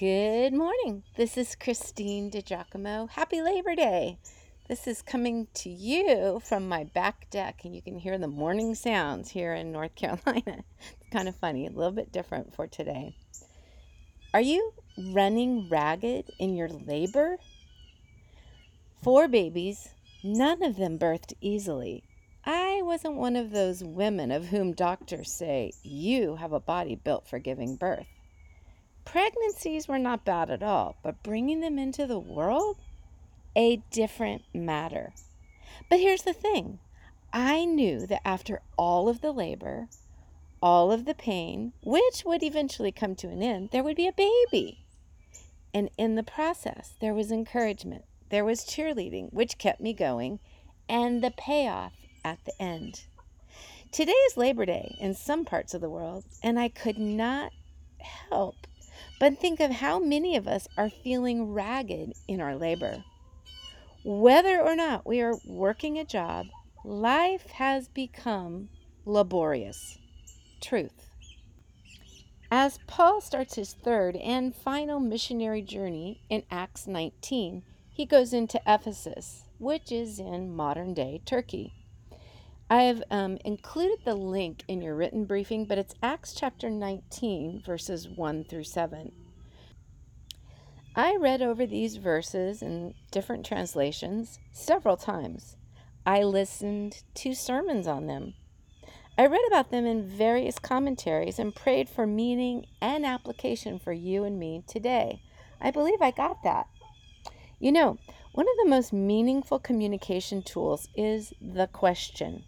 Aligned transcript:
Good 0.00 0.54
morning. 0.54 1.02
This 1.18 1.36
is 1.36 1.54
Christine 1.54 2.30
DiGiacomo. 2.30 3.10
Happy 3.10 3.42
Labor 3.42 3.74
Day. 3.74 4.16
This 4.66 4.86
is 4.86 5.02
coming 5.02 5.46
to 5.52 5.68
you 5.68 6.40
from 6.42 6.66
my 6.66 6.84
back 6.84 7.28
deck, 7.28 7.66
and 7.66 7.76
you 7.76 7.82
can 7.82 7.98
hear 7.98 8.16
the 8.16 8.26
morning 8.26 8.74
sounds 8.74 9.28
here 9.28 9.52
in 9.52 9.72
North 9.72 9.94
Carolina. 9.96 10.64
It's 11.02 11.10
kind 11.12 11.28
of 11.28 11.36
funny, 11.36 11.66
a 11.66 11.70
little 11.70 11.92
bit 11.92 12.12
different 12.12 12.54
for 12.54 12.66
today. 12.66 13.14
Are 14.32 14.40
you 14.40 14.72
running 15.12 15.68
ragged 15.68 16.30
in 16.38 16.56
your 16.56 16.70
labor? 16.70 17.36
Four 19.02 19.28
babies, 19.28 19.90
none 20.24 20.62
of 20.62 20.76
them 20.76 20.98
birthed 20.98 21.34
easily. 21.42 22.04
I 22.42 22.80
wasn't 22.82 23.16
one 23.16 23.36
of 23.36 23.50
those 23.50 23.84
women 23.84 24.30
of 24.30 24.46
whom 24.46 24.72
doctors 24.72 25.30
say, 25.30 25.72
You 25.82 26.36
have 26.36 26.54
a 26.54 26.58
body 26.58 26.94
built 26.94 27.28
for 27.28 27.38
giving 27.38 27.76
birth. 27.76 28.06
Pregnancies 29.10 29.88
were 29.88 29.98
not 29.98 30.24
bad 30.24 30.50
at 30.50 30.62
all, 30.62 30.94
but 31.02 31.24
bringing 31.24 31.58
them 31.58 31.80
into 31.80 32.06
the 32.06 32.20
world? 32.20 32.76
A 33.56 33.82
different 33.90 34.42
matter. 34.54 35.12
But 35.88 35.98
here's 35.98 36.22
the 36.22 36.32
thing 36.32 36.78
I 37.32 37.64
knew 37.64 38.06
that 38.06 38.24
after 38.24 38.62
all 38.78 39.08
of 39.08 39.20
the 39.20 39.32
labor, 39.32 39.88
all 40.62 40.92
of 40.92 41.06
the 41.06 41.14
pain, 41.14 41.72
which 41.82 42.22
would 42.24 42.44
eventually 42.44 42.92
come 42.92 43.16
to 43.16 43.28
an 43.28 43.42
end, 43.42 43.70
there 43.72 43.82
would 43.82 43.96
be 43.96 44.06
a 44.06 44.12
baby. 44.12 44.84
And 45.74 45.90
in 45.98 46.14
the 46.14 46.22
process, 46.22 46.94
there 47.00 47.12
was 47.12 47.32
encouragement, 47.32 48.04
there 48.28 48.44
was 48.44 48.64
cheerleading, 48.64 49.32
which 49.32 49.58
kept 49.58 49.80
me 49.80 49.92
going, 49.92 50.38
and 50.88 51.20
the 51.20 51.32
payoff 51.32 51.94
at 52.24 52.44
the 52.44 52.62
end. 52.62 53.02
Today 53.90 54.12
is 54.12 54.36
Labor 54.36 54.66
Day 54.66 54.96
in 55.00 55.14
some 55.14 55.44
parts 55.44 55.74
of 55.74 55.80
the 55.80 55.90
world, 55.90 56.22
and 56.44 56.60
I 56.60 56.68
could 56.68 56.98
not 56.98 57.50
help 57.98 58.68
but 59.20 59.38
think 59.38 59.60
of 59.60 59.70
how 59.70 60.00
many 60.00 60.34
of 60.34 60.48
us 60.48 60.66
are 60.76 60.90
feeling 60.90 61.52
ragged 61.52 62.14
in 62.26 62.40
our 62.40 62.56
labor. 62.56 63.04
Whether 64.02 64.58
or 64.60 64.74
not 64.74 65.06
we 65.06 65.20
are 65.20 65.36
working 65.46 65.98
a 65.98 66.06
job, 66.06 66.46
life 66.84 67.46
has 67.50 67.86
become 67.86 68.70
laborious. 69.04 69.98
Truth. 70.62 71.06
As 72.50 72.80
Paul 72.86 73.20
starts 73.20 73.54
his 73.54 73.74
third 73.74 74.16
and 74.16 74.56
final 74.56 74.98
missionary 74.98 75.62
journey 75.62 76.22
in 76.30 76.42
Acts 76.50 76.86
19, 76.86 77.62
he 77.90 78.06
goes 78.06 78.32
into 78.32 78.60
Ephesus, 78.66 79.44
which 79.58 79.92
is 79.92 80.18
in 80.18 80.56
modern 80.56 80.94
day 80.94 81.20
Turkey. 81.26 81.74
I 82.72 82.84
have 82.84 83.02
um, 83.10 83.36
included 83.44 84.04
the 84.04 84.14
link 84.14 84.62
in 84.68 84.80
your 84.80 84.94
written 84.94 85.24
briefing, 85.24 85.64
but 85.64 85.76
it's 85.76 85.94
Acts 86.04 86.32
chapter 86.32 86.70
19, 86.70 87.62
verses 87.66 88.08
1 88.08 88.44
through 88.44 88.62
7. 88.62 89.10
I 90.96 91.16
read 91.16 91.40
over 91.40 91.66
these 91.66 91.96
verses 91.96 92.62
in 92.62 92.94
different 93.12 93.46
translations 93.46 94.40
several 94.50 94.96
times. 94.96 95.56
I 96.04 96.24
listened 96.24 97.04
to 97.14 97.32
sermons 97.32 97.86
on 97.86 98.08
them. 98.08 98.34
I 99.16 99.26
read 99.26 99.44
about 99.46 99.70
them 99.70 99.86
in 99.86 100.08
various 100.08 100.58
commentaries 100.58 101.38
and 101.38 101.54
prayed 101.54 101.88
for 101.88 102.06
meaning 102.06 102.66
and 102.80 103.06
application 103.06 103.78
for 103.78 103.92
you 103.92 104.24
and 104.24 104.38
me 104.38 104.64
today. 104.66 105.22
I 105.60 105.70
believe 105.70 106.02
I 106.02 106.10
got 106.10 106.42
that. 106.42 106.66
You 107.60 107.70
know, 107.70 107.98
one 108.32 108.46
of 108.46 108.56
the 108.64 108.70
most 108.70 108.92
meaningful 108.92 109.60
communication 109.60 110.42
tools 110.42 110.88
is 110.96 111.32
the 111.40 111.68
question. 111.68 112.44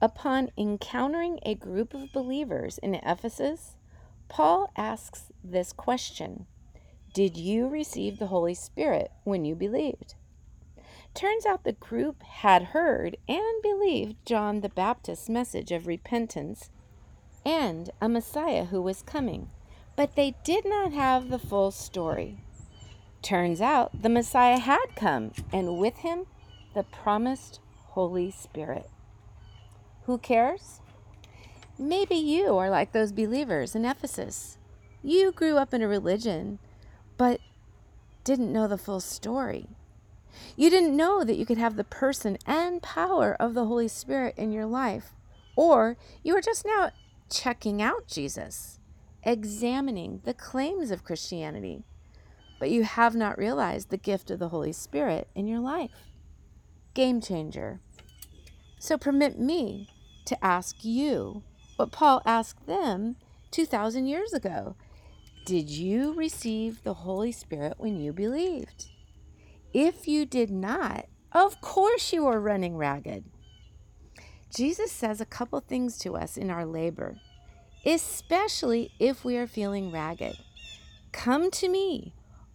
Upon 0.00 0.50
encountering 0.56 1.38
a 1.44 1.54
group 1.54 1.92
of 1.92 2.12
believers 2.12 2.78
in 2.78 2.94
Ephesus, 2.94 3.76
Paul 4.28 4.70
asks 4.76 5.32
this 5.42 5.72
question 5.72 6.46
Did 7.14 7.36
you 7.36 7.68
receive 7.68 8.18
the 8.18 8.26
Holy 8.26 8.54
Spirit 8.54 9.12
when 9.22 9.44
you 9.44 9.54
believed? 9.54 10.16
Turns 11.14 11.46
out 11.46 11.62
the 11.62 11.70
group 11.70 12.24
had 12.24 12.64
heard 12.64 13.16
and 13.28 13.62
believed 13.62 14.16
John 14.26 14.62
the 14.62 14.68
Baptist's 14.68 15.28
message 15.28 15.70
of 15.70 15.86
repentance 15.86 16.70
and 17.46 17.90
a 18.00 18.08
Messiah 18.08 18.64
who 18.64 18.82
was 18.82 19.02
coming, 19.02 19.48
but 19.94 20.16
they 20.16 20.34
did 20.42 20.64
not 20.64 20.92
have 20.92 21.28
the 21.28 21.38
full 21.38 21.70
story. 21.70 22.38
Turns 23.22 23.60
out 23.60 24.02
the 24.02 24.08
Messiah 24.08 24.58
had 24.58 24.96
come, 24.96 25.30
and 25.52 25.78
with 25.78 25.98
him 25.98 26.26
the 26.74 26.82
promised 26.82 27.60
Holy 27.90 28.32
Spirit. 28.32 28.90
Who 30.06 30.18
cares? 30.18 30.80
Maybe 31.78 32.16
you 32.16 32.58
are 32.58 32.70
like 32.70 32.90
those 32.90 33.12
believers 33.12 33.76
in 33.76 33.84
Ephesus. 33.84 34.58
You 35.00 35.30
grew 35.30 35.58
up 35.58 35.72
in 35.72 35.80
a 35.80 35.86
religion, 35.86 36.58
but 37.16 37.40
didn't 38.24 38.52
know 38.52 38.66
the 38.66 38.78
full 38.78 39.00
story. 39.00 39.68
You 40.56 40.70
didn't 40.70 40.96
know 40.96 41.24
that 41.24 41.36
you 41.36 41.46
could 41.46 41.58
have 41.58 41.76
the 41.76 41.84
person 41.84 42.38
and 42.46 42.82
power 42.82 43.36
of 43.38 43.54
the 43.54 43.66
Holy 43.66 43.88
Spirit 43.88 44.34
in 44.36 44.52
your 44.52 44.66
life. 44.66 45.14
Or 45.56 45.96
you 46.22 46.34
were 46.34 46.40
just 46.40 46.64
now 46.64 46.90
checking 47.30 47.80
out 47.80 48.06
Jesus, 48.06 48.78
examining 49.22 50.20
the 50.24 50.34
claims 50.34 50.90
of 50.90 51.04
Christianity, 51.04 51.84
but 52.58 52.70
you 52.70 52.82
have 52.84 53.14
not 53.14 53.38
realized 53.38 53.90
the 53.90 53.96
gift 53.96 54.30
of 54.30 54.38
the 54.38 54.48
Holy 54.48 54.72
Spirit 54.72 55.28
in 55.34 55.46
your 55.46 55.60
life. 55.60 56.10
Game 56.94 57.20
changer. 57.20 57.80
So 58.78 58.98
permit 58.98 59.38
me 59.38 59.88
to 60.26 60.44
ask 60.44 60.84
you 60.84 61.42
what 61.76 61.92
Paul 61.92 62.22
asked 62.24 62.66
them 62.66 63.16
2,000 63.50 64.06
years 64.06 64.32
ago 64.32 64.76
Did 65.44 65.68
you 65.68 66.14
receive 66.14 66.82
the 66.82 66.94
Holy 66.94 67.30
Spirit 67.30 67.74
when 67.76 68.00
you 68.00 68.14
believed? 68.14 68.86
If 69.74 70.08
you 70.08 70.24
did 70.24 70.50
not, 70.50 71.04
of 71.32 71.60
course 71.60 72.14
you 72.14 72.26
are 72.26 72.40
running 72.40 72.78
ragged. 72.78 73.24
Jesus 74.54 74.90
says 74.90 75.20
a 75.20 75.26
couple 75.26 75.60
things 75.60 75.98
to 75.98 76.16
us 76.16 76.38
in 76.38 76.48
our 76.48 76.64
labor, 76.64 77.16
especially 77.84 78.92
if 78.98 79.22
we 79.22 79.36
are 79.36 79.46
feeling 79.46 79.92
ragged. 79.92 80.38
Come 81.12 81.50
to 81.50 81.68
me, 81.68 82.14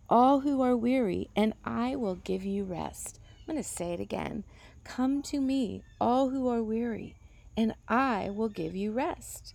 all 0.10 0.40
who 0.40 0.64
are 0.64 0.76
weary, 0.76 1.30
and 1.36 1.54
I 1.64 1.96
will 1.96 2.16
give 2.16 2.44
you 2.44 2.64
rest. 2.64 3.20
I'm 3.42 3.54
going 3.54 3.64
to 3.64 3.70
say 3.70 3.94
it 3.94 4.00
again. 4.00 4.46
Come 4.84 5.22
to 5.24 5.40
me, 5.40 5.84
all 6.02 6.30
who 6.30 6.48
are 6.50 6.64
weary, 6.64 7.16
and 7.56 7.76
I 7.88 8.32
will 8.32 8.50
give 8.50 8.76
you 8.76 8.92
rest. 8.92 9.54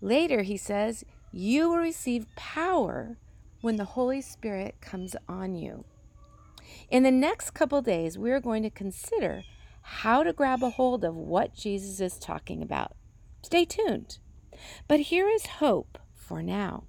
Later, 0.00 0.42
he 0.42 0.56
says, 0.56 1.04
You 1.32 1.70
will 1.70 1.78
receive 1.78 2.34
power 2.36 3.16
when 3.60 3.76
the 3.76 3.84
Holy 3.84 4.20
Spirit 4.20 4.76
comes 4.80 5.14
on 5.28 5.54
you. 5.54 5.84
In 6.90 7.02
the 7.02 7.10
next 7.10 7.50
couple 7.50 7.82
days, 7.82 8.18
we 8.18 8.30
are 8.30 8.40
going 8.40 8.62
to 8.62 8.70
consider 8.70 9.42
how 9.82 10.22
to 10.22 10.32
grab 10.32 10.62
a 10.62 10.70
hold 10.70 11.04
of 11.04 11.14
what 11.14 11.54
Jesus 11.54 12.00
is 12.00 12.18
talking 12.18 12.62
about. 12.62 12.92
Stay 13.42 13.64
tuned. 13.64 14.18
But 14.86 15.00
here 15.00 15.28
is 15.28 15.46
hope 15.46 15.98
for 16.14 16.42
now. 16.42 16.84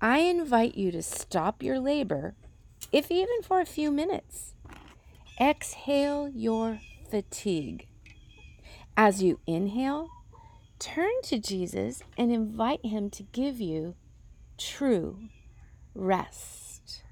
I 0.00 0.18
invite 0.18 0.74
you 0.74 0.90
to 0.92 1.02
stop 1.02 1.62
your 1.62 1.78
labor, 1.78 2.34
if 2.90 3.10
even 3.10 3.42
for 3.42 3.60
a 3.60 3.66
few 3.66 3.90
minutes. 3.90 4.54
Exhale 5.40 6.28
your 6.28 6.80
fatigue. 7.08 7.86
As 8.96 9.22
you 9.22 9.38
inhale, 9.46 10.08
turn 10.82 11.12
to 11.22 11.38
Jesus 11.38 12.02
and 12.18 12.32
invite 12.32 12.84
Him 12.84 13.08
to 13.10 13.22
give 13.22 13.60
you 13.60 13.94
true 14.58 15.16
rest. 15.94 17.04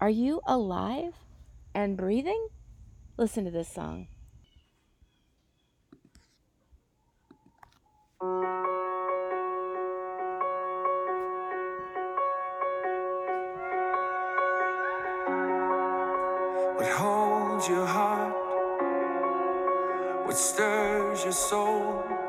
Are 0.00 0.08
you 0.08 0.40
alive 0.46 1.12
and 1.74 1.98
breathing? 1.98 2.48
Listen 3.18 3.44
to 3.44 3.50
this 3.50 3.68
song. 3.68 4.06
What 16.76 16.88
holds 16.88 17.68
your 17.68 17.84
heart? 17.84 18.34
What 20.24 20.38
stirs 20.38 21.22
your 21.22 21.32
soul? 21.32 22.21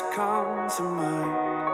Come 0.00 0.68
to 0.76 0.82
mind? 0.82 1.69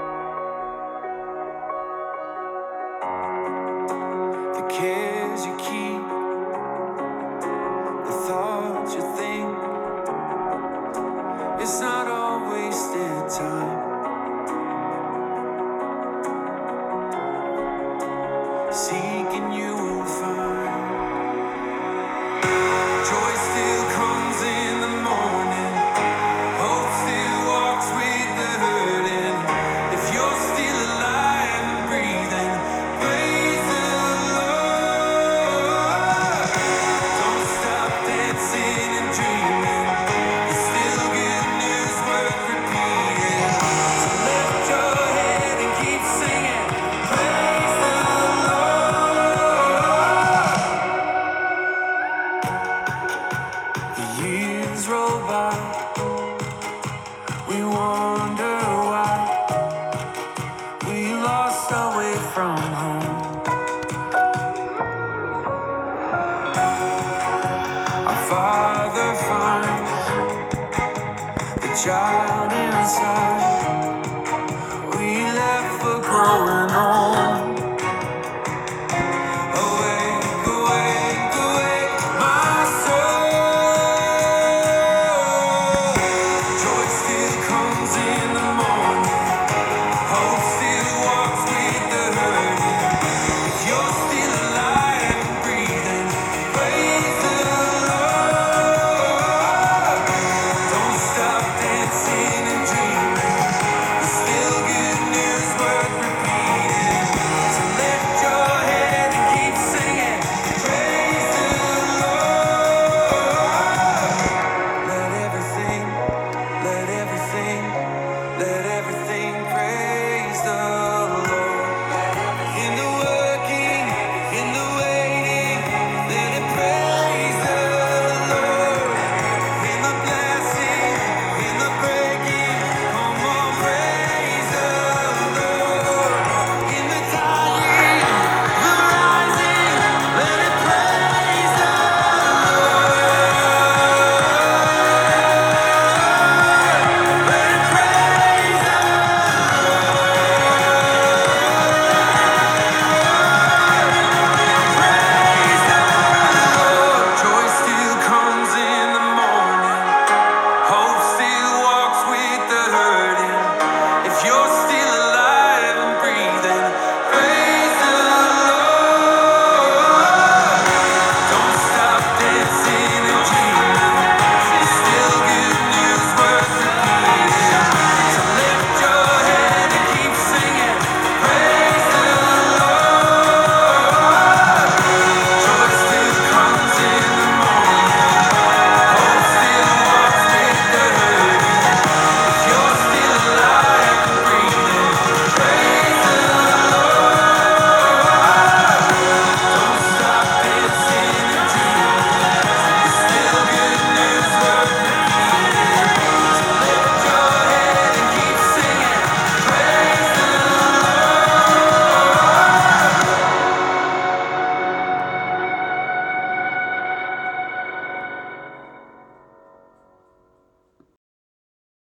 child 71.77 72.53
inside. 72.53 73.46